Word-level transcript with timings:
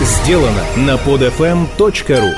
сделано 0.00 0.64
на 0.76 0.94
podfm.ru 0.94 2.30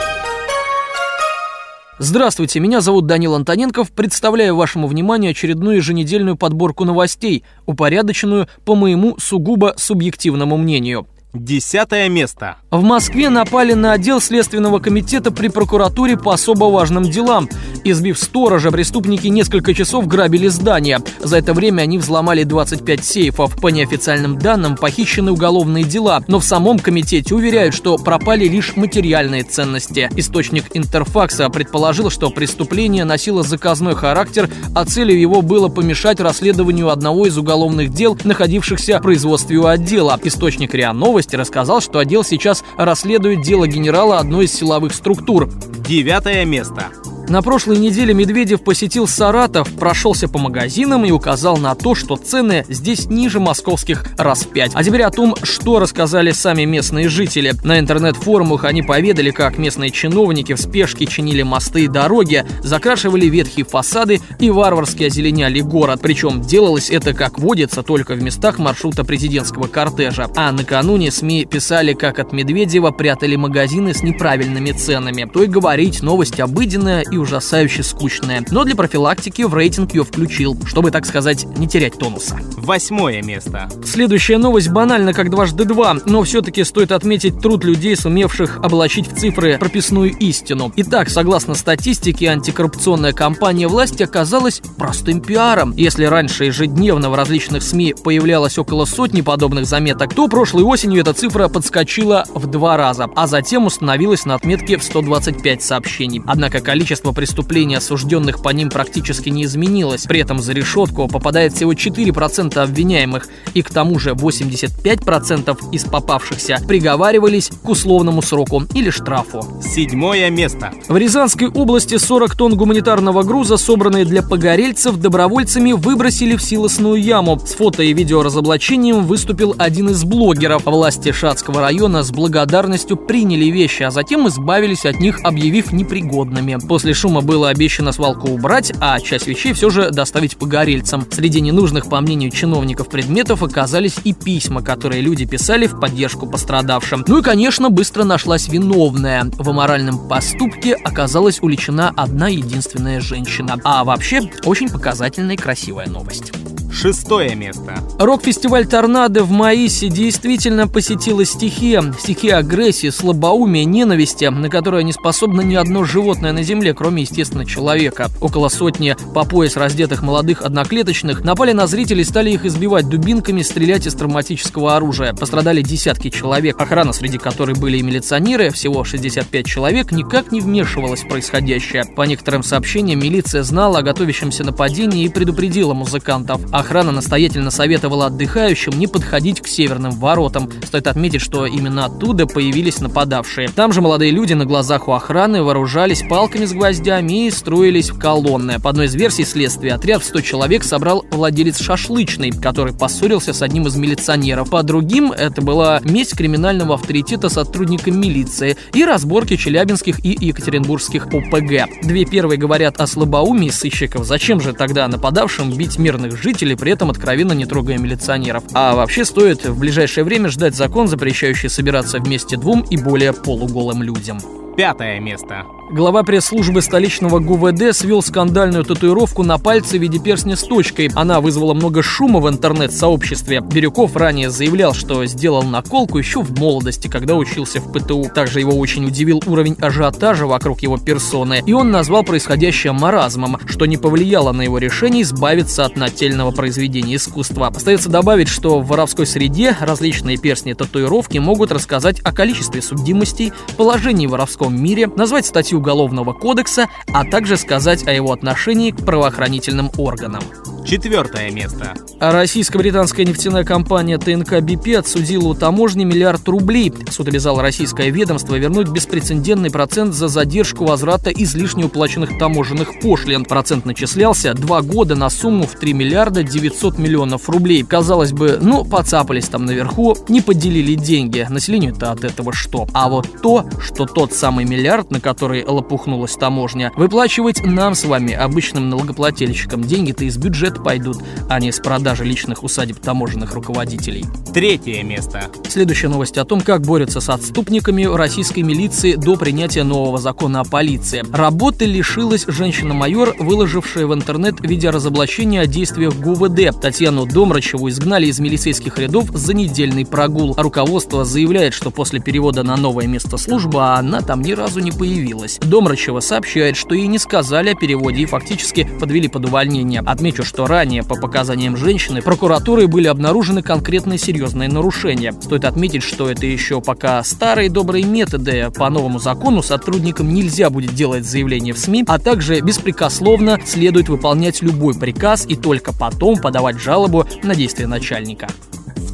Здравствуйте, 1.98 2.58
меня 2.58 2.80
зовут 2.80 3.06
Данил 3.06 3.34
Антоненков. 3.36 3.92
Представляю 3.92 4.56
вашему 4.56 4.88
вниманию 4.88 5.30
очередную 5.30 5.76
еженедельную 5.76 6.36
подборку 6.36 6.84
новостей, 6.84 7.44
упорядоченную 7.64 8.48
по 8.64 8.74
моему 8.74 9.16
сугубо 9.18 9.74
субъективному 9.76 10.56
мнению. 10.56 11.06
Десятое 11.34 12.10
место. 12.10 12.56
В 12.70 12.82
Москве 12.82 13.30
напали 13.30 13.72
на 13.72 13.92
отдел 13.92 14.20
Следственного 14.20 14.80
комитета 14.80 15.30
при 15.30 15.48
прокуратуре 15.48 16.18
по 16.18 16.34
особо 16.34 16.64
важным 16.64 17.04
делам. 17.04 17.48
Избив 17.84 18.18
сторожа, 18.18 18.70
преступники 18.70 19.28
несколько 19.28 19.72
часов 19.72 20.06
грабили 20.06 20.48
здание. 20.48 20.98
За 21.20 21.38
это 21.38 21.54
время 21.54 21.82
они 21.82 21.96
взломали 21.96 22.44
25 22.44 23.02
сейфов. 23.02 23.58
По 23.62 23.68
неофициальным 23.68 24.38
данным, 24.38 24.76
похищены 24.76 25.32
уголовные 25.32 25.84
дела, 25.84 26.22
но 26.28 26.38
в 26.38 26.44
самом 26.44 26.78
комитете 26.78 27.34
уверяют, 27.34 27.74
что 27.74 27.96
пропали 27.96 28.46
лишь 28.46 28.76
материальные 28.76 29.44
ценности. 29.44 30.10
Источник 30.16 30.64
Интерфакса 30.74 31.48
предположил, 31.48 32.10
что 32.10 32.28
преступление 32.28 33.04
носило 33.04 33.42
заказной 33.42 33.94
характер, 33.94 34.50
а 34.74 34.84
целью 34.84 35.18
его 35.18 35.40
было 35.40 35.68
помешать 35.68 36.20
расследованию 36.20 36.90
одного 36.90 37.26
из 37.26 37.38
уголовных 37.38 37.90
дел, 37.94 38.18
находившихся 38.22 38.98
в 38.98 39.02
производстве 39.02 39.56
у 39.56 39.64
отдела. 39.64 40.20
Источник 40.22 40.74
РИА 40.74 40.92
Новости 40.92 41.21
рассказал, 41.30 41.80
что 41.80 41.98
отдел 41.98 42.24
сейчас 42.24 42.64
расследует 42.76 43.42
дело 43.42 43.66
генерала 43.66 44.18
одной 44.18 44.46
из 44.46 44.54
силовых 44.54 44.94
структур. 44.94 45.48
Девятое 45.86 46.44
место. 46.44 46.90
На 47.28 47.40
прошлой 47.40 47.78
неделе 47.78 48.12
Медведев 48.12 48.62
посетил 48.62 49.06
Саратов, 49.06 49.72
прошелся 49.74 50.28
по 50.28 50.38
магазинам 50.38 51.04
и 51.04 51.10
указал 51.10 51.56
на 51.56 51.74
то, 51.74 51.94
что 51.94 52.16
цены 52.16 52.64
здесь 52.68 53.06
ниже 53.06 53.40
московских 53.40 54.04
раз 54.18 54.42
в 54.42 54.48
пять. 54.48 54.72
А 54.74 54.82
теперь 54.82 55.02
о 55.02 55.10
том, 55.10 55.34
что 55.42 55.78
рассказали 55.78 56.32
сами 56.32 56.64
местные 56.64 57.08
жители. 57.08 57.54
На 57.64 57.78
интернет-форумах 57.78 58.64
они 58.64 58.82
поведали, 58.82 59.30
как 59.30 59.56
местные 59.56 59.90
чиновники 59.90 60.54
в 60.54 60.60
спешке 60.60 61.06
чинили 61.06 61.42
мосты 61.42 61.84
и 61.84 61.88
дороги, 61.88 62.44
закрашивали 62.62 63.26
ветхие 63.26 63.64
фасады 63.64 64.20
и 64.38 64.50
варварски 64.50 65.04
озеленяли 65.04 65.60
город. 65.60 66.00
Причем 66.02 66.42
делалось 66.42 66.90
это, 66.90 67.14
как 67.14 67.38
водится, 67.38 67.82
только 67.82 68.14
в 68.14 68.22
местах 68.22 68.58
маршрута 68.58 69.04
президентского 69.04 69.68
кортежа. 69.68 70.28
А 70.36 70.52
накануне 70.52 71.10
СМИ 71.10 71.46
писали, 71.46 71.94
как 71.94 72.18
от 72.18 72.32
Медведева 72.32 72.90
прятали 72.90 73.36
магазины 73.36 73.94
с 73.94 74.02
неправильными 74.02 74.72
ценами. 74.72 75.30
То 75.32 75.44
и 75.44 75.46
говорить, 75.46 76.02
новость 76.02 76.40
обыденная 76.40 77.04
и 77.12 77.18
ужасающе 77.18 77.82
скучная. 77.82 78.44
Но 78.50 78.64
для 78.64 78.74
профилактики 78.74 79.42
в 79.42 79.54
рейтинг 79.54 79.94
ее 79.94 80.04
включил, 80.04 80.58
чтобы, 80.64 80.90
так 80.90 81.06
сказать, 81.06 81.44
не 81.58 81.68
терять 81.68 81.98
тонуса. 81.98 82.40
Восьмое 82.56 83.22
место. 83.22 83.68
Следующая 83.84 84.38
новость 84.38 84.70
банальна 84.70 85.12
как 85.12 85.30
дважды 85.30 85.64
два, 85.64 85.96
но 86.06 86.22
все-таки 86.22 86.64
стоит 86.64 86.92
отметить 86.92 87.40
труд 87.40 87.64
людей, 87.64 87.96
сумевших 87.96 88.58
облачить 88.62 89.10
в 89.10 89.18
цифры 89.18 89.58
прописную 89.58 90.16
истину. 90.16 90.72
Итак, 90.76 91.10
согласно 91.10 91.54
статистике, 91.54 92.28
антикоррупционная 92.28 93.12
кампания 93.12 93.68
власти 93.68 94.02
оказалась 94.02 94.62
простым 94.78 95.20
пиаром. 95.20 95.74
Если 95.76 96.04
раньше 96.04 96.44
ежедневно 96.44 97.10
в 97.10 97.14
различных 97.14 97.62
СМИ 97.62 97.94
появлялось 98.02 98.58
около 98.58 98.84
сотни 98.84 99.20
подобных 99.20 99.66
заметок, 99.66 100.14
то 100.14 100.28
прошлой 100.28 100.62
осенью 100.62 101.00
эта 101.00 101.12
цифра 101.12 101.48
подскочила 101.48 102.24
в 102.32 102.46
два 102.46 102.76
раза, 102.76 103.08
а 103.14 103.26
затем 103.26 103.66
установилась 103.66 104.24
на 104.24 104.34
отметке 104.34 104.78
в 104.78 104.82
125 104.82 105.62
сообщений. 105.62 106.22
Однако 106.26 106.60
количество 106.60 107.01
количество 107.02 107.12
преступлений, 107.12 107.74
осужденных 107.74 108.42
по 108.42 108.50
ним, 108.50 108.68
практически 108.70 109.28
не 109.28 109.44
изменилось. 109.44 110.06
При 110.06 110.20
этом 110.20 110.38
за 110.38 110.52
решетку 110.52 111.08
попадает 111.08 111.52
всего 111.52 111.72
4% 111.72 112.58
обвиняемых, 112.58 113.26
и 113.54 113.62
к 113.62 113.70
тому 113.70 113.98
же 113.98 114.10
85% 114.10 115.56
из 115.72 115.84
попавшихся 115.84 116.58
приговаривались 116.68 117.50
к 117.62 117.68
условному 117.68 118.22
сроку 118.22 118.62
или 118.74 118.90
штрафу. 118.90 119.44
Седьмое 119.62 120.30
место. 120.30 120.72
В 120.88 120.96
Рязанской 120.96 121.48
области 121.48 121.98
40 121.98 122.36
тонн 122.36 122.56
гуманитарного 122.56 123.22
груза, 123.22 123.56
собранные 123.56 124.04
для 124.04 124.22
погорельцев, 124.22 124.96
добровольцами 124.96 125.72
выбросили 125.72 126.36
в 126.36 126.42
силосную 126.42 127.02
яму. 127.02 127.40
С 127.44 127.54
фото 127.54 127.82
и 127.82 127.92
видеоразоблачением 127.92 129.06
выступил 129.06 129.54
один 129.58 129.90
из 129.90 130.04
блогеров. 130.04 130.62
Власти 130.66 131.12
Шацкого 131.12 131.60
района 131.60 132.02
с 132.02 132.10
благодарностью 132.12 132.96
приняли 132.96 133.46
вещи, 133.46 133.82
а 133.82 133.90
затем 133.90 134.28
избавились 134.28 134.86
от 134.86 135.00
них, 135.00 135.20
объявив 135.24 135.72
непригодными. 135.72 136.58
После 136.68 136.91
После 136.92 137.08
шума 137.08 137.22
было 137.22 137.48
обещано 137.48 137.90
свалку 137.90 138.28
убрать, 138.28 138.70
а 138.78 139.00
часть 139.00 139.26
вещей 139.26 139.54
все 139.54 139.70
же 139.70 139.90
доставить 139.90 140.36
погорельцам. 140.36 141.06
Среди 141.10 141.40
ненужных, 141.40 141.88
по 141.88 141.98
мнению 142.02 142.30
чиновников, 142.30 142.90
предметов 142.90 143.42
оказались 143.42 143.94
и 144.04 144.12
письма, 144.12 144.62
которые 144.62 145.00
люди 145.00 145.24
писали 145.24 145.66
в 145.66 145.80
поддержку 145.80 146.26
пострадавшим. 146.26 147.02
Ну 147.08 147.20
и, 147.20 147.22
конечно, 147.22 147.70
быстро 147.70 148.04
нашлась 148.04 148.46
виновная. 148.46 149.24
В 149.38 149.48
аморальном 149.48 150.06
поступке 150.06 150.74
оказалась 150.74 151.40
уличена 151.40 151.94
одна 151.96 152.28
единственная 152.28 153.00
женщина. 153.00 153.58
А 153.64 153.84
вообще, 153.84 154.30
очень 154.44 154.68
показательная 154.68 155.36
и 155.36 155.38
красивая 155.38 155.86
новость. 155.86 156.30
Шестое 156.72 157.34
место. 157.34 157.82
Рок-фестиваль 157.98 158.66
«Торнадо» 158.66 159.24
в 159.24 159.30
Маисе 159.30 159.88
действительно 159.88 160.66
посетила 160.66 161.24
стихия. 161.24 161.84
Стихия 162.00 162.38
агрессии, 162.38 162.88
слабоумия, 162.88 163.64
ненависти, 163.64 164.24
на 164.24 164.48
которую 164.48 164.84
не 164.84 164.92
способно 164.92 165.42
ни 165.42 165.54
одно 165.54 165.84
животное 165.84 166.32
на 166.32 166.42
Земле, 166.42 166.72
кроме, 166.72 167.02
естественно, 167.02 167.44
человека. 167.44 168.10
Около 168.22 168.48
сотни 168.48 168.96
по 169.14 169.24
пояс 169.24 169.56
раздетых 169.56 170.02
молодых 170.02 170.40
одноклеточных 170.40 171.22
напали 171.22 171.52
на 171.52 171.66
зрителей, 171.66 172.04
стали 172.04 172.30
их 172.30 172.46
избивать 172.46 172.88
дубинками, 172.88 173.42
стрелять 173.42 173.86
из 173.86 173.94
травматического 173.94 174.74
оружия. 174.74 175.12
Пострадали 175.12 175.60
десятки 175.60 176.08
человек. 176.08 176.58
Охрана, 176.58 176.94
среди 176.94 177.18
которой 177.18 177.54
были 177.54 177.76
и 177.76 177.82
милиционеры, 177.82 178.50
всего 178.50 178.82
65 178.82 179.46
человек, 179.46 179.92
никак 179.92 180.32
не 180.32 180.40
вмешивалась 180.40 181.02
в 181.02 181.08
происходящее. 181.08 181.84
По 181.84 182.02
некоторым 182.02 182.42
сообщениям, 182.42 183.00
милиция 183.00 183.42
знала 183.42 183.80
о 183.80 183.82
готовящемся 183.82 184.42
нападении 184.42 185.04
и 185.04 185.10
предупредила 185.10 185.74
музыкантов. 185.74 186.40
Охрана 186.62 186.92
настоятельно 186.92 187.50
советовала 187.50 188.06
отдыхающим 188.06 188.78
не 188.78 188.86
подходить 188.86 189.40
к 189.40 189.48
северным 189.48 189.90
воротам. 189.90 190.48
Стоит 190.64 190.86
отметить, 190.86 191.20
что 191.20 191.44
именно 191.44 191.86
оттуда 191.86 192.24
появились 192.24 192.78
нападавшие. 192.80 193.48
Там 193.48 193.72
же 193.72 193.80
молодые 193.80 194.12
люди 194.12 194.34
на 194.34 194.44
глазах 194.44 194.86
у 194.86 194.92
охраны 194.92 195.42
вооружались 195.42 196.04
палками 196.08 196.44
с 196.44 196.52
гвоздями 196.52 197.26
и 197.26 197.30
строились 197.32 197.90
в 197.90 197.98
колонны. 197.98 198.60
По 198.60 198.70
одной 198.70 198.86
из 198.86 198.94
версий 198.94 199.24
следствия, 199.24 199.74
отряд 199.74 200.02
в 200.02 200.04
100 200.04 200.20
человек 200.20 200.62
собрал 200.62 201.04
владелец 201.10 201.58
шашлычной, 201.58 202.30
который 202.30 202.72
поссорился 202.72 203.32
с 203.32 203.42
одним 203.42 203.66
из 203.66 203.74
милиционеров. 203.74 204.48
По 204.48 204.62
другим, 204.62 205.10
это 205.10 205.42
была 205.42 205.80
месть 205.82 206.16
криминального 206.16 206.76
авторитета 206.76 207.28
сотрудникам 207.28 208.00
милиции 208.00 208.56
и 208.72 208.84
разборки 208.84 209.34
челябинских 209.34 210.04
и 210.04 210.16
екатеринбургских 210.26 211.06
ОПГ. 211.06 211.82
Две 211.82 212.04
первые 212.04 212.38
говорят 212.38 212.80
о 212.80 212.86
слабоумии 212.86 213.50
сыщиков. 213.50 214.06
Зачем 214.06 214.40
же 214.40 214.52
тогда 214.52 214.86
нападавшим 214.86 215.50
бить 215.52 215.76
мирных 215.76 216.22
жителей 216.22 216.51
или 216.52 216.58
при 216.58 216.72
этом 216.72 216.90
откровенно 216.90 217.32
не 217.32 217.46
трогая 217.46 217.78
милиционеров. 217.78 218.44
А 218.52 218.74
вообще 218.74 219.04
стоит 219.04 219.44
в 219.44 219.58
ближайшее 219.58 220.04
время 220.04 220.28
ждать 220.28 220.54
закон, 220.54 220.86
запрещающий 220.86 221.48
собираться 221.48 221.98
вместе 221.98 222.36
двум 222.36 222.64
и 222.68 222.76
более 222.76 223.12
полуголым 223.12 223.82
людям. 223.82 224.20
Пятое 224.56 225.00
место. 225.00 225.46
Глава 225.70 226.02
пресс-службы 226.02 226.60
столичного 226.60 227.18
ГУВД 227.18 227.74
свел 227.74 228.02
скандальную 228.02 228.64
татуировку 228.64 229.22
на 229.22 229.38
пальце 229.38 229.78
в 229.78 229.80
виде 229.80 229.98
перстня 229.98 230.36
с 230.36 230.42
точкой. 230.42 230.90
Она 230.94 231.20
вызвала 231.20 231.54
много 231.54 231.82
шума 231.82 232.20
в 232.20 232.28
интернет-сообществе. 232.28 233.40
Бирюков 233.40 233.96
ранее 233.96 234.28
заявлял, 234.28 234.74
что 234.74 235.06
сделал 235.06 235.42
наколку 235.44 235.96
еще 235.96 236.20
в 236.20 236.38
молодости, 236.38 236.88
когда 236.88 237.14
учился 237.14 237.60
в 237.60 237.72
ПТУ. 237.72 238.10
Также 238.14 238.40
его 238.40 238.58
очень 238.58 238.84
удивил 238.84 239.22
уровень 239.24 239.56
ажиотажа 239.60 240.26
вокруг 240.26 240.60
его 240.62 240.76
персоны, 240.76 241.42
и 241.46 241.52
он 241.54 241.70
назвал 241.70 242.02
происходящее 242.02 242.72
маразмом, 242.72 243.38
что 243.46 243.64
не 243.64 243.78
повлияло 243.78 244.32
на 244.32 244.42
его 244.42 244.58
решение 244.58 245.02
избавиться 245.02 245.64
от 245.64 245.76
нательного 245.76 246.32
произведения 246.32 246.96
искусства. 246.96 247.46
Остается 247.46 247.88
добавить, 247.88 248.28
что 248.28 248.60
в 248.60 248.66
воровской 248.66 249.06
среде 249.06 249.56
различные 249.58 250.18
перстни 250.18 250.52
татуировки 250.52 251.16
могут 251.16 251.50
рассказать 251.50 252.00
о 252.00 252.12
количестве 252.12 252.60
судимостей, 252.60 253.32
положении 253.56 254.06
в 254.06 254.10
воровском 254.10 254.60
мире, 254.60 254.88
назвать 254.88 255.24
статью 255.24 255.51
Уголовного 255.54 256.12
кодекса, 256.12 256.68
а 256.92 257.04
также 257.04 257.36
сказать 257.36 257.86
о 257.86 257.92
его 257.92 258.12
отношении 258.12 258.70
к 258.70 258.84
правоохранительным 258.84 259.70
органам. 259.78 260.22
Четвертое 260.64 261.30
место. 261.30 261.74
А 261.98 262.12
российско-британская 262.12 263.04
нефтяная 263.04 263.44
компания 263.44 263.98
ТНК 263.98 264.40
БП 264.40 264.78
отсудила 264.78 265.28
у 265.28 265.34
таможни 265.34 265.84
миллиард 265.84 266.26
рублей. 266.28 266.72
Суд 266.90 267.08
обязал 267.08 267.40
российское 267.40 267.90
ведомство 267.90 268.36
вернуть 268.36 268.68
беспрецедентный 268.68 269.50
процент 269.50 269.94
за 269.94 270.08
задержку 270.08 270.64
возврата 270.64 271.10
излишне 271.10 271.64
уплаченных 271.64 272.18
таможенных 272.18 272.80
пошлин. 272.80 273.24
Процент 273.24 273.66
начислялся 273.66 274.34
два 274.34 274.62
года 274.62 274.94
на 274.94 275.10
сумму 275.10 275.46
в 275.46 275.58
3 275.58 275.72
миллиарда 275.72 276.22
900 276.22 276.78
миллионов 276.78 277.28
рублей. 277.28 277.64
Казалось 277.64 278.12
бы, 278.12 278.38
ну, 278.40 278.64
поцапались 278.64 279.28
там 279.28 279.44
наверху, 279.44 279.96
не 280.08 280.20
поделили 280.20 280.74
деньги. 280.74 281.26
Населению-то 281.28 281.92
от 281.92 282.04
этого 282.04 282.32
что? 282.32 282.66
А 282.72 282.88
вот 282.88 283.08
то, 283.22 283.46
что 283.60 283.86
тот 283.86 284.12
самый 284.12 284.44
миллиард, 284.44 284.90
на 284.90 285.00
который 285.00 285.44
лопухнулась 285.44 286.14
таможня, 286.16 286.72
выплачивать 286.76 287.44
нам 287.44 287.74
с 287.74 287.84
вами, 287.84 288.12
обычным 288.12 288.70
налогоплательщикам, 288.70 289.62
деньги-то 289.62 290.04
из 290.04 290.16
бюджета 290.16 290.51
бюджет 290.52 290.62
пойдут, 290.62 290.98
а 291.28 291.40
не 291.40 291.52
с 291.52 291.58
продажи 291.58 292.04
личных 292.04 292.42
усадеб 292.42 292.78
таможенных 292.80 293.34
руководителей. 293.34 294.04
Третье 294.32 294.82
место. 294.82 295.30
Следующая 295.48 295.88
новость 295.88 296.18
о 296.18 296.24
том, 296.24 296.40
как 296.40 296.62
борются 296.62 297.00
с 297.00 297.08
отступниками 297.08 297.84
российской 297.84 298.40
милиции 298.40 298.94
до 298.94 299.16
принятия 299.16 299.62
нового 299.62 299.98
закона 299.98 300.40
о 300.40 300.44
полиции. 300.44 301.04
Работы 301.12 301.66
лишилась 301.66 302.24
женщина-майор, 302.26 303.16
выложившая 303.18 303.86
в 303.86 303.94
интернет 303.94 304.40
видеоразоблачение 304.40 305.42
о 305.42 305.46
действиях 305.46 305.94
ГУВД. 305.94 306.60
Татьяну 306.60 307.06
Домрачеву 307.06 307.68
изгнали 307.68 308.06
из 308.06 308.18
милицейских 308.20 308.78
рядов 308.78 309.10
за 309.12 309.34
недельный 309.34 309.84
прогул. 309.84 310.34
Руководство 310.36 311.04
заявляет, 311.04 311.54
что 311.54 311.70
после 311.70 312.00
перевода 312.00 312.42
на 312.42 312.56
новое 312.56 312.86
место 312.86 313.16
службы 313.16 313.62
она 313.62 314.00
там 314.00 314.22
ни 314.22 314.32
разу 314.32 314.60
не 314.60 314.72
появилась. 314.72 315.38
Домрачева 315.42 316.00
сообщает, 316.00 316.56
что 316.56 316.74
ей 316.74 316.86
не 316.86 316.98
сказали 316.98 317.50
о 317.50 317.54
переводе 317.54 318.02
и 318.02 318.06
фактически 318.06 318.68
подвели 318.80 319.08
под 319.08 319.26
увольнение. 319.26 319.82
Отмечу, 319.84 320.24
что 320.24 320.41
ранее, 320.46 320.82
по 320.82 320.96
показаниям 320.96 321.56
женщины, 321.56 322.02
прокуратурой 322.02 322.66
были 322.66 322.86
обнаружены 322.86 323.42
конкретные 323.42 323.98
серьезные 323.98 324.48
нарушения. 324.48 325.12
Стоит 325.12 325.44
отметить, 325.44 325.82
что 325.82 326.10
это 326.10 326.26
еще 326.26 326.60
пока 326.60 327.02
старые 327.02 327.50
добрые 327.50 327.84
методы. 327.84 328.50
По 328.56 328.70
новому 328.70 328.98
закону 328.98 329.42
сотрудникам 329.42 330.12
нельзя 330.12 330.50
будет 330.50 330.74
делать 330.74 331.04
заявление 331.04 331.54
в 331.54 331.58
СМИ, 331.58 331.84
а 331.86 331.98
также 331.98 332.40
беспрекословно 332.40 333.40
следует 333.44 333.88
выполнять 333.88 334.42
любой 334.42 334.74
приказ 334.74 335.26
и 335.28 335.36
только 335.36 335.72
потом 335.72 336.18
подавать 336.18 336.58
жалобу 336.58 337.06
на 337.22 337.34
действия 337.34 337.66
начальника. 337.66 338.28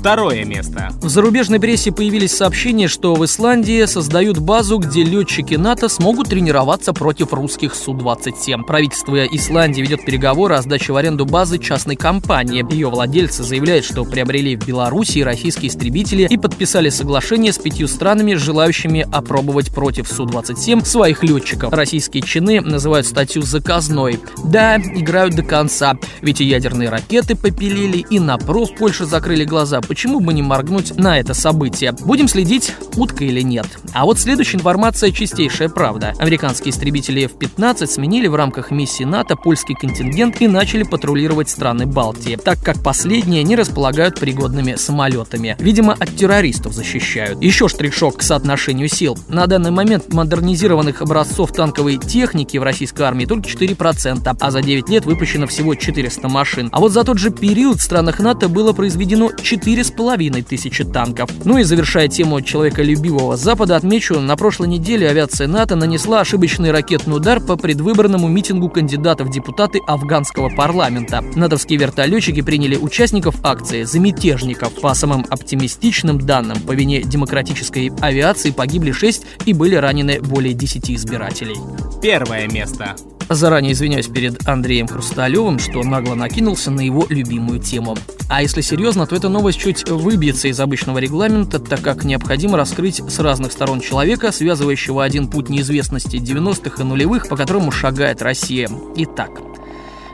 Второе 0.08 0.42
место. 0.46 0.88
В 1.02 1.08
зарубежной 1.10 1.60
прессе 1.60 1.92
появились 1.92 2.34
сообщения, 2.34 2.88
что 2.88 3.14
в 3.14 3.22
Исландии 3.26 3.84
создают 3.84 4.38
базу, 4.38 4.78
где 4.78 5.04
летчики 5.04 5.56
НАТО 5.56 5.90
смогут 5.90 6.30
тренироваться 6.30 6.94
против 6.94 7.34
русских 7.34 7.74
Су-27. 7.74 8.62
Правительство 8.62 9.26
Исландии 9.26 9.82
ведет 9.82 10.06
переговоры 10.06 10.54
о 10.54 10.62
сдаче 10.62 10.94
в 10.94 10.96
аренду 10.96 11.26
базы 11.26 11.58
частной 11.58 11.96
компании. 11.96 12.64
Ее 12.72 12.88
владельцы 12.88 13.42
заявляют, 13.42 13.84
что 13.84 14.06
приобрели 14.06 14.56
в 14.56 14.66
Беларуси 14.66 15.18
российские 15.18 15.68
истребители 15.68 16.26
и 16.30 16.38
подписали 16.38 16.88
соглашение 16.88 17.52
с 17.52 17.58
пятью 17.58 17.86
странами, 17.86 18.32
желающими 18.32 19.06
опробовать 19.12 19.74
против 19.74 20.08
Су-27 20.08 20.86
своих 20.86 21.22
летчиков. 21.22 21.70
Российские 21.70 22.22
чины 22.22 22.62
называют 22.62 23.06
статью 23.06 23.42
заказной. 23.42 24.18
Да, 24.42 24.78
играют 24.78 25.34
до 25.34 25.42
конца, 25.42 25.98
ведь 26.22 26.40
и 26.40 26.44
ядерные 26.44 26.88
ракеты 26.88 27.36
попилили, 27.36 27.98
и 28.08 28.18
на 28.18 28.38
проф 28.38 28.74
Польши 28.74 29.04
закрыли 29.04 29.44
глаза 29.44 29.82
почему 29.98 30.20
бы 30.20 30.32
не 30.32 30.42
моргнуть 30.42 30.96
на 30.96 31.18
это 31.18 31.34
событие? 31.34 31.90
Будем 31.90 32.28
следить, 32.28 32.72
утка 32.94 33.24
или 33.24 33.40
нет. 33.40 33.66
А 33.92 34.04
вот 34.04 34.20
следующая 34.20 34.58
информация 34.58 35.10
чистейшая 35.10 35.68
правда. 35.68 36.14
Американские 36.20 36.70
истребители 36.70 37.24
F-15 37.24 37.84
сменили 37.88 38.28
в 38.28 38.36
рамках 38.36 38.70
миссии 38.70 39.02
НАТО 39.02 39.34
польский 39.34 39.74
контингент 39.74 40.40
и 40.40 40.46
начали 40.46 40.84
патрулировать 40.84 41.50
страны 41.50 41.84
Балтии, 41.84 42.36
так 42.36 42.62
как 42.62 42.80
последние 42.80 43.42
не 43.42 43.56
располагают 43.56 44.20
пригодными 44.20 44.76
самолетами. 44.76 45.56
Видимо, 45.58 45.94
от 45.94 46.14
террористов 46.14 46.74
защищают. 46.74 47.42
Еще 47.42 47.66
штришок 47.66 48.18
к 48.18 48.22
соотношению 48.22 48.88
сил. 48.88 49.18
На 49.26 49.48
данный 49.48 49.72
момент 49.72 50.12
модернизированных 50.12 51.02
образцов 51.02 51.50
танковой 51.50 51.98
техники 51.98 52.56
в 52.56 52.62
российской 52.62 53.02
армии 53.02 53.24
только 53.24 53.48
4%, 53.48 54.36
а 54.38 54.50
за 54.52 54.62
9 54.62 54.88
лет 54.90 55.06
выпущено 55.06 55.48
всего 55.48 55.74
400 55.74 56.28
машин. 56.28 56.68
А 56.70 56.78
вот 56.78 56.92
за 56.92 57.02
тот 57.02 57.18
же 57.18 57.30
период 57.30 57.80
в 57.80 57.82
странах 57.82 58.20
НАТО 58.20 58.48
было 58.48 58.72
произведено 58.72 59.32
4 59.32 59.77
4,5 59.78 60.42
тысячи 60.42 60.84
танков. 60.84 61.30
Ну 61.44 61.58
и 61.58 61.62
завершая 61.62 62.08
тему 62.08 62.40
человеколюбивого 62.40 63.36
Запада, 63.36 63.76
отмечу, 63.76 64.18
на 64.18 64.36
прошлой 64.36 64.68
неделе 64.68 65.08
авиация 65.08 65.46
НАТО 65.46 65.76
нанесла 65.76 66.20
ошибочный 66.20 66.72
ракетный 66.72 67.16
удар 67.16 67.40
по 67.40 67.56
предвыборному 67.56 68.28
митингу 68.28 68.68
кандидатов 68.68 69.28
в 69.28 69.32
депутаты 69.32 69.80
афганского 69.86 70.48
парламента. 70.48 71.22
Натовские 71.36 71.78
вертолетчики 71.78 72.42
приняли 72.42 72.76
участников 72.76 73.36
акции 73.44 73.84
за 73.84 74.00
мятежников. 74.00 74.72
По 74.80 74.94
самым 74.94 75.24
оптимистичным 75.28 76.18
данным, 76.18 76.60
по 76.60 76.72
вине 76.72 77.02
демократической 77.02 77.92
авиации 78.00 78.50
погибли 78.50 78.92
6 78.92 79.22
и 79.46 79.52
были 79.52 79.76
ранены 79.76 80.20
более 80.20 80.54
10 80.54 80.90
избирателей. 80.90 81.56
Первое 82.02 82.48
место. 82.48 82.96
Заранее 83.28 83.72
извиняюсь 83.72 84.06
перед 84.06 84.48
Андреем 84.48 84.88
Хрусталевым, 84.88 85.58
что 85.58 85.82
нагло 85.82 86.14
накинулся 86.14 86.70
на 86.70 86.80
его 86.80 87.04
любимую 87.08 87.60
тему. 87.60 87.96
А 88.28 88.42
если 88.42 88.60
серьезно, 88.60 89.06
то 89.06 89.16
эта 89.16 89.30
новость 89.30 89.58
чуть 89.58 89.88
выбьется 89.88 90.48
из 90.48 90.60
обычного 90.60 90.98
регламента, 90.98 91.58
так 91.58 91.80
как 91.80 92.04
необходимо 92.04 92.58
раскрыть 92.58 93.02
с 93.08 93.18
разных 93.20 93.52
сторон 93.52 93.80
человека, 93.80 94.32
связывающего 94.32 95.02
один 95.02 95.28
путь 95.28 95.48
неизвестности 95.48 96.16
90-х 96.16 96.82
и 96.82 96.84
нулевых, 96.84 97.28
по 97.28 97.36
которому 97.36 97.70
шагает 97.70 98.20
Россия. 98.20 98.68
Итак, 98.96 99.30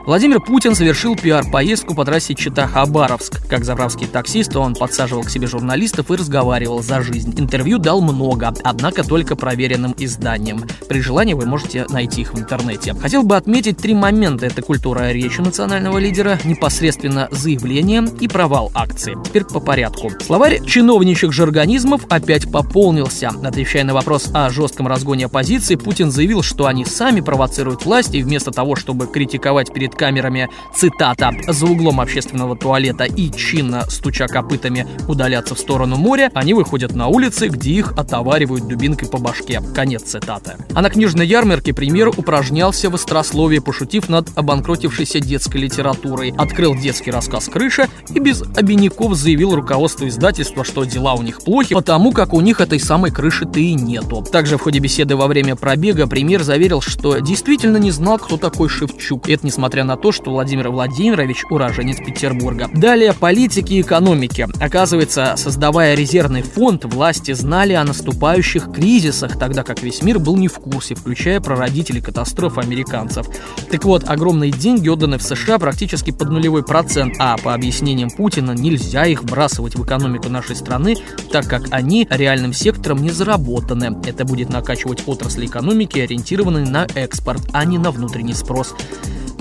Владимир 0.06 0.38
Путин 0.38 0.74
совершил 0.74 1.16
пиар-поездку 1.16 1.94
по 1.94 2.04
трассе 2.04 2.34
Чита-Хабаровск. 2.34 3.48
Как 3.48 3.64
заправский 3.64 4.06
таксист, 4.06 4.54
он 4.54 4.74
подсаживал 4.74 5.22
к 5.22 5.30
себе 5.30 5.46
журналистов 5.46 6.10
и 6.10 6.16
разговаривал 6.16 6.82
за 6.82 7.00
жизнь. 7.00 7.32
Интервью 7.38 7.78
дал 7.78 8.02
много, 8.02 8.52
однако 8.62 9.02
только 9.02 9.34
проверенным 9.34 9.94
изданиям. 9.96 10.64
При 10.90 11.00
желании 11.00 11.32
вы 11.32 11.46
можете 11.46 11.86
найти 11.88 12.20
их 12.20 12.34
в 12.34 12.38
интернете. 12.38 12.92
Хотел 12.92 13.22
бы 13.22 13.34
отметить 13.34 13.78
три 13.78 13.94
момента. 13.94 14.44
Это 14.44 14.60
культура 14.60 15.10
речи 15.10 15.40
национального 15.40 15.96
лидера, 15.96 16.38
непосредственно 16.44 17.28
заявление 17.30 18.04
и 18.20 18.28
провал 18.28 18.70
акции. 18.74 19.16
Теперь 19.24 19.44
по 19.44 19.58
порядку. 19.58 20.10
Словарь 20.20 20.62
чиновничьих 20.66 21.32
же 21.32 21.44
организмов 21.44 22.02
опять 22.10 22.52
пополнился. 22.52 23.30
Отвечая 23.42 23.84
на 23.84 23.94
вопрос 23.94 24.28
о 24.34 24.50
жестком 24.50 24.86
разгоне 24.86 25.26
оппозиции, 25.26 25.76
Путин 25.76 26.10
заявил, 26.10 26.42
что 26.42 26.66
они 26.66 26.84
сами 26.84 27.22
провоцируют 27.22 27.86
власть 27.86 28.14
и 28.14 28.22
вместо 28.22 28.50
того, 28.50 28.76
чтобы 28.76 29.06
критиковать 29.06 29.72
перед 29.72 29.93
камерами, 29.94 30.48
цитата, 30.74 31.32
«за 31.46 31.66
углом 31.66 32.00
общественного 32.00 32.56
туалета 32.56 33.04
и 33.04 33.30
чинно, 33.30 33.84
стуча 33.88 34.26
копытами, 34.26 34.86
удаляться 35.08 35.54
в 35.54 35.58
сторону 35.58 35.96
моря, 35.96 36.30
они 36.34 36.54
выходят 36.54 36.94
на 36.94 37.08
улицы, 37.08 37.48
где 37.48 37.72
их 37.72 37.92
отоваривают 37.96 38.66
дубинкой 38.68 39.08
по 39.08 39.18
башке». 39.18 39.60
Конец 39.74 40.02
цитаты. 40.02 40.56
А 40.74 40.82
на 40.82 40.90
книжной 40.90 41.26
ярмарке 41.26 41.72
премьер 41.72 42.08
упражнялся 42.08 42.90
в 42.90 42.94
острословии, 42.94 43.58
пошутив 43.58 44.08
над 44.08 44.28
обанкротившейся 44.36 45.20
детской 45.20 45.58
литературой. 45.58 46.34
Открыл 46.36 46.74
детский 46.74 47.10
рассказ 47.10 47.46
«Крыша» 47.46 47.88
и 48.10 48.18
без 48.18 48.42
обиняков 48.56 49.14
заявил 49.14 49.54
руководству 49.54 50.08
издательства, 50.08 50.64
что 50.64 50.84
дела 50.84 51.14
у 51.14 51.22
них 51.22 51.42
плохи, 51.42 51.74
потому 51.74 52.12
как 52.12 52.32
у 52.32 52.40
них 52.40 52.60
этой 52.60 52.80
самой 52.80 53.10
крыши-то 53.10 53.60
и 53.60 53.74
нету. 53.74 54.22
Также 54.30 54.56
в 54.58 54.62
ходе 54.62 54.78
беседы 54.78 55.16
во 55.16 55.26
время 55.26 55.56
пробега 55.56 56.06
премьер 56.06 56.42
заверил, 56.42 56.80
что 56.80 57.18
действительно 57.18 57.76
не 57.76 57.90
знал, 57.90 58.18
кто 58.18 58.36
такой 58.36 58.68
Шевчук. 58.68 59.28
Это 59.28 59.46
несмотря 59.46 59.83
на 59.84 59.96
то, 59.96 60.12
что 60.12 60.30
Владимир 60.30 60.70
Владимирович 60.70 61.44
уроженец 61.50 61.98
Петербурга. 61.98 62.68
Далее 62.74 63.12
политики 63.12 63.74
и 63.74 63.80
экономики. 63.80 64.46
Оказывается, 64.60 65.34
создавая 65.36 65.94
резервный 65.94 66.42
фонд, 66.42 66.84
власти 66.84 67.32
знали 67.32 67.72
о 67.74 67.84
наступающих 67.84 68.72
кризисах, 68.72 69.38
тогда 69.38 69.62
как 69.62 69.82
весь 69.82 70.02
мир 70.02 70.18
был 70.18 70.36
не 70.36 70.48
в 70.48 70.54
курсе, 70.54 70.94
включая 70.94 71.40
прародителей 71.40 72.00
катастроф 72.00 72.58
американцев. 72.58 73.26
Так 73.70 73.84
вот, 73.84 74.04
огромные 74.08 74.50
деньги 74.50 74.88
отданы 74.88 75.18
в 75.18 75.22
США 75.22 75.58
практически 75.58 76.10
под 76.10 76.30
нулевой 76.30 76.64
процент, 76.64 77.14
а 77.18 77.36
по 77.36 77.54
объяснениям 77.54 78.10
Путина 78.10 78.52
нельзя 78.52 79.06
их 79.06 79.22
вбрасывать 79.22 79.76
в 79.76 79.84
экономику 79.84 80.28
нашей 80.28 80.56
страны, 80.56 80.96
так 81.30 81.46
как 81.46 81.64
они 81.70 82.06
реальным 82.10 82.52
сектором 82.52 83.02
не 83.02 83.10
заработаны. 83.10 83.98
Это 84.06 84.24
будет 84.24 84.50
накачивать 84.50 85.02
отрасли 85.06 85.46
экономики, 85.46 85.98
ориентированные 85.98 86.66
на 86.66 86.86
экспорт, 86.94 87.42
а 87.52 87.64
не 87.64 87.78
на 87.78 87.90
внутренний 87.90 88.34
спрос. 88.34 88.74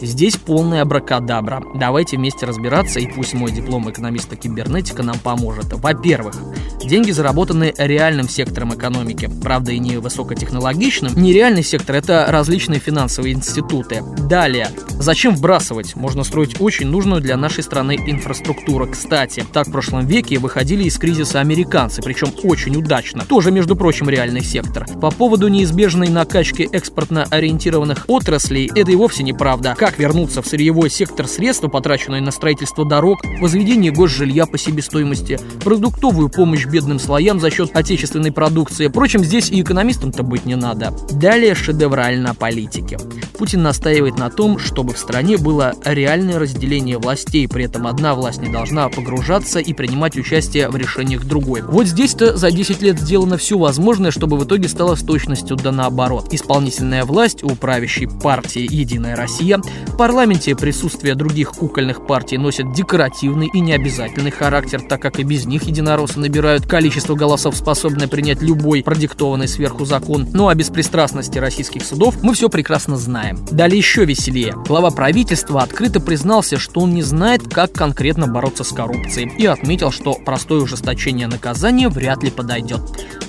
Здесь 0.04 0.36
полная 0.36 0.82
абракадабра. 0.82 1.64
Давайте 1.76 2.18
вместе 2.18 2.46
разбираться, 2.46 3.00
и 3.00 3.08
пусть 3.08 3.34
мой 3.34 3.54
диплом 3.54 3.90
экономиста-кибернетика 3.90 5.02
нам 5.02 5.18
поможет. 5.18 5.72
Во-первых, 5.72 6.36
деньги 6.84 7.12
заработаны 7.12 7.74
реальным 7.78 8.28
сектором 8.28 8.74
экономики. 8.76 9.32
Правда, 9.42 9.72
и 9.72 9.80
не 9.80 9.96
высокотехнологичным. 9.98 11.14
Нереальный 11.16 11.64
сектор– 11.64 11.96
это 11.98 12.26
различные 12.28 12.82
финансовые 12.82 13.34
институты. 13.34 14.04
Далее, 14.28 14.72
зачем 15.00 15.38
вбрасывать? 15.38 15.96
Можно 15.96 16.26
строить 16.26 16.60
очень 16.60 16.88
нужную 16.88 17.22
для 17.22 17.38
нашей 17.38 17.64
страны 17.64 17.98
инфраструктуру. 18.06 18.88
Кстати, 18.88 19.46
так 19.54 19.68
в 19.68 19.72
прошлом 19.72 20.06
веке 20.06 20.38
выходили 20.38 20.84
из 20.84 20.98
кризиса 20.98 21.40
американцы, 21.40 22.02
причем 22.02 22.34
очень 22.44 22.76
удачно. 22.76 23.24
Тоже, 23.24 23.52
между 23.52 23.78
прочим, 23.78 24.10
реальный 24.10 24.44
сектор. 24.44 24.86
По 25.00 25.12
поводу 25.12 25.48
неизбежной 25.48 26.10
накачки 26.10 26.68
экспортно 26.74 27.26
ориентированных 27.30 28.04
отраслей, 28.10 28.70
это 28.76 28.92
и 28.92 28.96
вовсе 28.96 29.24
неправда. 29.24 29.76
Как 29.78 29.93
вернуться 30.00 30.42
в 30.42 30.48
сырьевой 30.48 30.90
сектор 30.90 31.28
средства, 31.28 31.68
потраченные 31.68 32.22
на 32.22 32.32
строительство 32.32 32.86
дорог, 32.86 33.20
возведение 33.40 33.92
госжилья 33.92 34.46
по 34.46 34.58
себестоимости, 34.58 35.40
продуктовую 35.64 36.30
помощь 36.30 36.66
бедным 36.66 37.00
слоям 37.00 37.40
за 37.40 37.50
счет 37.50 37.76
отечественной 37.76 38.32
продукции. 38.32 38.88
Впрочем, 38.88 39.24
здесь 39.24 39.50
и 39.50 39.62
экономистам-то 39.62 40.24
быть 40.24 40.46
не 40.46 40.56
надо. 40.56 40.94
Далее 41.12 41.56
шедеврально 41.56 42.36
политики. 42.36 42.98
Путин 43.38 43.64
настаивает 43.64 44.18
на 44.18 44.30
том, 44.30 44.60
чтобы 44.60 44.94
в 44.94 44.98
стране 44.98 45.38
было 45.38 45.74
реальное 45.84 46.40
разделение 46.40 46.98
властей, 46.98 47.48
при 47.48 47.66
этом 47.66 47.88
одна 47.88 48.14
власть 48.16 48.42
не 48.42 48.52
должна 48.52 48.88
погружаться 48.90 49.60
и 49.60 49.74
принимать 49.74 50.16
участие 50.18 50.70
в 50.70 50.76
решениях 50.76 51.26
другой. 51.26 51.62
Вот 51.62 51.88
здесь-то 51.88 52.38
за 52.38 52.52
10 52.52 52.82
лет 52.82 53.00
сделано 53.00 53.38
все 53.38 53.58
возможное, 53.58 54.12
чтобы 54.12 54.38
в 54.38 54.46
итоге 54.46 54.68
стало 54.68 54.96
с 54.96 55.02
точностью 55.02 55.58
да 55.58 55.72
наоборот. 55.72 56.34
Исполнительная 56.34 57.06
власть 57.06 57.44
у 57.44 57.50
правящей 57.56 58.08
партии 58.08 58.68
«Единая 58.70 59.16
Россия» 59.16 59.60
В 59.88 59.98
парламенте 59.98 60.56
присутствие 60.56 61.14
других 61.14 61.52
кукольных 61.52 62.08
партий 62.08 62.38
носит 62.38 62.74
декоративный 62.74 63.48
и 63.54 63.60
необязательный 63.60 64.32
характер, 64.32 64.82
так 64.82 65.02
как 65.02 65.20
и 65.20 65.24
без 65.24 65.46
них 65.46 65.64
единороссы 65.64 66.20
набирают 66.20 66.66
количество 66.66 67.14
голосов, 67.14 67.56
способное 67.56 68.08
принять 68.08 68.42
любой 68.42 68.82
продиктованный 68.84 69.48
сверху 69.48 69.86
закон. 69.86 70.28
Ну 70.34 70.48
а 70.48 70.56
беспристрастности 70.56 71.38
российских 71.38 71.84
судов 71.84 72.24
мы 72.24 72.34
все 72.34 72.50
прекрасно 72.50 72.98
знаем. 72.98 73.38
Далее 73.52 73.78
еще 73.78 74.06
веселее. 74.06 74.56
Глава 74.68 74.90
правительства 74.90 75.62
открыто 75.62 76.00
признался, 76.00 76.58
что 76.58 76.82
он 76.82 76.94
не 76.94 77.04
знает, 77.04 77.48
как 77.48 77.72
конкретно 77.74 78.28
бороться 78.28 78.64
с 78.64 78.70
коррупцией, 78.70 79.32
и 79.38 79.46
отметил, 79.46 79.92
что 79.92 80.14
простое 80.14 80.62
ужесточение 80.62 81.28
наказания 81.28 81.90
вряд 81.90 82.24
ли 82.24 82.32
подойдет. 82.32 82.82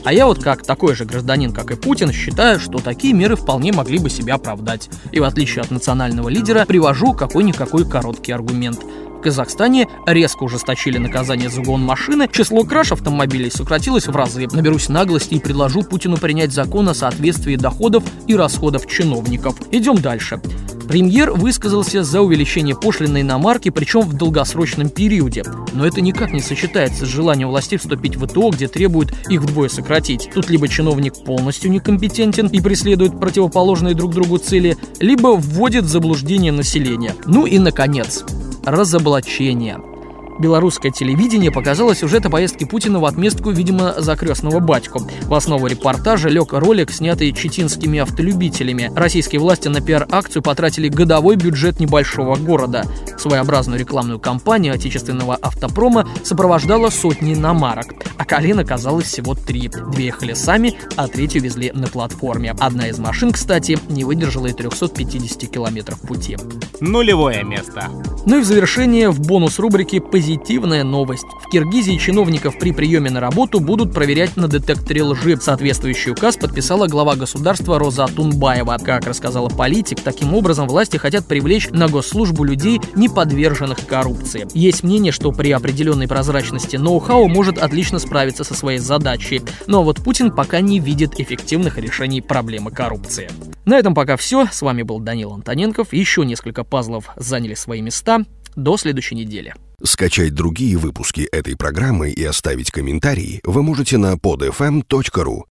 А 0.04 0.12
я 0.12 0.26
вот 0.26 0.42
как 0.42 0.64
такой 0.64 0.94
же 0.94 1.04
гражданин, 1.04 1.52
как 1.52 1.70
и 1.70 1.76
Путин, 1.76 2.12
считаю, 2.12 2.60
что 2.60 2.78
такие 2.78 3.14
меры 3.14 3.36
вполне 3.36 3.72
могли 3.72 3.98
бы 3.98 4.10
себя 4.10 4.34
оправдать. 4.34 4.90
И 5.12 5.20
в 5.20 5.24
отличие 5.24 5.62
от 5.62 5.70
национального 5.70 6.28
лидера, 6.34 6.66
привожу 6.66 7.14
какой-никакой 7.14 7.88
короткий 7.88 8.32
аргумент. 8.32 8.80
Казахстане 9.24 9.88
резко 10.06 10.42
ужесточили 10.42 10.98
наказание 10.98 11.48
за 11.48 11.62
угон 11.62 11.80
машины, 11.80 12.28
число 12.30 12.62
краж 12.64 12.92
автомобилей 12.92 13.50
сократилось 13.50 14.06
в 14.06 14.14
разы. 14.14 14.46
Наберусь 14.52 14.90
наглости 14.90 15.32
и 15.32 15.40
предложу 15.40 15.82
Путину 15.82 16.18
принять 16.18 16.52
закон 16.52 16.90
о 16.90 16.94
соответствии 16.94 17.56
доходов 17.56 18.04
и 18.26 18.36
расходов 18.36 18.86
чиновников. 18.86 19.56
Идем 19.70 19.96
дальше. 19.96 20.42
Премьер 20.86 21.30
высказался 21.30 22.04
за 22.04 22.20
увеличение 22.20 22.76
пошлины 22.76 23.22
на 23.24 23.38
марки, 23.38 23.70
причем 23.70 24.02
в 24.02 24.12
долгосрочном 24.12 24.90
периоде. 24.90 25.42
Но 25.72 25.86
это 25.86 26.02
никак 26.02 26.34
не 26.34 26.42
сочетается 26.42 27.06
с 27.06 27.08
желанием 27.08 27.48
властей 27.48 27.78
вступить 27.78 28.16
в 28.16 28.26
ИТО, 28.26 28.50
где 28.50 28.68
требуют 28.68 29.14
их 29.30 29.40
вдвое 29.40 29.70
сократить. 29.70 30.28
Тут 30.34 30.50
либо 30.50 30.68
чиновник 30.68 31.14
полностью 31.24 31.70
некомпетентен 31.70 32.48
и 32.48 32.60
преследует 32.60 33.18
противоположные 33.18 33.94
друг 33.94 34.12
другу 34.12 34.36
цели, 34.36 34.76
либо 35.00 35.28
вводит 35.28 35.84
в 35.84 35.88
заблуждение 35.88 36.52
населения. 36.52 37.14
Ну 37.24 37.46
и, 37.46 37.58
наконец, 37.58 38.22
разоблачение– 38.64 39.78
Белорусское 40.38 40.90
телевидение 40.90 41.52
показало 41.52 41.94
сюжет 41.94 42.26
о 42.26 42.30
поездке 42.30 42.66
Путина 42.66 42.98
в 42.98 43.04
отместку, 43.04 43.50
видимо, 43.50 43.94
за 43.98 44.16
крестного 44.16 44.58
батьку. 44.58 45.00
В 45.22 45.34
основу 45.34 45.68
репортажа 45.68 46.28
лег 46.28 46.52
ролик, 46.52 46.90
снятый 46.90 47.32
читинскими 47.32 48.00
автолюбителями. 48.00 48.90
Российские 48.96 49.40
власти 49.40 49.68
на 49.68 49.80
пиар-акцию 49.80 50.42
потратили 50.42 50.88
годовой 50.88 51.36
бюджет 51.36 51.78
небольшого 51.78 52.34
города. 52.34 52.84
Своеобразную 53.16 53.78
рекламную 53.78 54.18
кампанию 54.18 54.74
отечественного 54.74 55.36
автопрома 55.36 56.08
сопровождала 56.24 56.90
сотни 56.90 57.34
иномарок, 57.34 57.94
а 58.18 58.24
колен 58.24 58.58
оказалось 58.58 59.06
всего 59.06 59.34
три. 59.34 59.68
Две 59.68 60.06
ехали 60.06 60.34
сами, 60.34 60.74
а 60.96 61.08
третью 61.08 61.42
везли 61.42 61.72
на 61.72 61.86
платформе. 61.86 62.54
Одна 62.58 62.88
из 62.88 62.98
машин, 62.98 63.32
кстати, 63.32 63.78
не 63.88 64.04
выдержала 64.04 64.46
и 64.46 64.52
350 64.52 65.50
километров 65.50 66.00
пути. 66.00 66.36
Нулевое 66.80 67.42
место. 67.44 67.90
Ну 68.26 68.38
и 68.38 68.40
в 68.40 68.44
завершение 68.44 69.10
в 69.10 69.20
бонус 69.20 69.58
рубрики 69.58 69.98
«Позитивная 70.00 70.84
новость». 70.84 71.26
В 71.44 71.50
Киргизии 71.50 71.96
чиновников 71.98 72.58
при 72.58 72.72
приеме 72.72 73.10
на 73.10 73.20
работу 73.20 73.60
будут 73.60 73.92
проверять 73.92 74.36
на 74.36 74.48
детекторе 74.48 75.02
лжи. 75.02 75.36
Соответствующий 75.40 76.12
указ 76.12 76.36
подписала 76.36 76.86
глава 76.86 77.16
государства 77.16 77.78
Роза 77.78 78.06
Тунбаева. 78.06 78.78
Как 78.82 79.06
рассказала 79.06 79.48
политик, 79.48 80.00
таким 80.00 80.34
образом 80.34 80.66
власти 80.68 80.96
хотят 80.96 81.26
привлечь 81.26 81.68
на 81.70 81.88
госслужбу 81.88 82.44
людей, 82.44 82.80
не 82.94 83.08
подверженных 83.08 83.86
коррупции. 83.86 84.46
Есть 84.54 84.82
мнение, 84.82 85.12
что 85.12 85.32
при 85.32 85.50
определенной 85.50 86.08
прозрачности 86.08 86.76
ноу-хау 86.76 87.28
может 87.28 87.58
отлично 87.58 87.98
справиться 88.04 88.44
со 88.44 88.54
своей 88.54 88.78
задачей. 88.78 89.42
Но 89.66 89.82
вот 89.82 90.02
Путин 90.02 90.30
пока 90.30 90.60
не 90.60 90.78
видит 90.78 91.18
эффективных 91.18 91.78
решений 91.78 92.20
проблемы 92.20 92.70
коррупции. 92.70 93.28
На 93.64 93.78
этом 93.78 93.94
пока 93.94 94.16
все. 94.16 94.46
С 94.46 94.62
вами 94.62 94.82
был 94.82 95.00
Данил 95.00 95.32
Антоненков. 95.32 95.92
Еще 95.92 96.24
несколько 96.24 96.64
пазлов 96.64 97.10
заняли 97.16 97.54
свои 97.54 97.80
места. 97.80 98.20
До 98.56 98.76
следующей 98.76 99.16
недели. 99.16 99.54
Скачать 99.82 100.34
другие 100.34 100.76
выпуски 100.76 101.22
этой 101.32 101.56
программы 101.56 102.10
и 102.10 102.24
оставить 102.24 102.70
комментарии 102.70 103.40
вы 103.44 103.62
можете 103.62 103.98
на 103.98 104.14
podfm.ru. 104.14 105.42